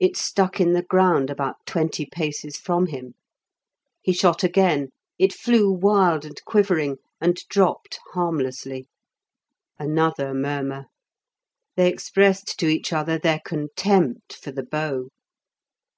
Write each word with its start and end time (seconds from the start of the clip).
It 0.00 0.16
stuck 0.16 0.62
in 0.62 0.72
the 0.72 0.80
ground 0.82 1.28
about 1.28 1.56
twenty 1.66 2.06
paces 2.06 2.56
from 2.56 2.86
him. 2.86 3.12
He 4.00 4.14
shot 4.14 4.42
again; 4.42 4.88
it 5.18 5.30
flew 5.30 5.70
wild 5.70 6.24
and 6.24 6.42
quivering, 6.46 6.96
and 7.20 7.36
dropped 7.50 8.00
harmlessly. 8.14 8.88
Another 9.78 10.32
murmur; 10.32 10.86
they 11.76 11.86
expressed 11.92 12.58
to 12.60 12.66
each 12.66 12.94
other 12.94 13.18
their 13.18 13.40
contempt 13.44 14.32
for 14.32 14.52
the 14.52 14.64
bow. 14.64 15.08